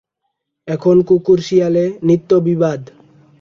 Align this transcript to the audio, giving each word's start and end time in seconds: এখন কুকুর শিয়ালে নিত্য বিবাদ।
এখন 0.67 0.95
কুকুর 1.07 1.39
শিয়ালে 1.41 1.85
নিত্য 2.03 2.29
বিবাদ। 2.47 2.81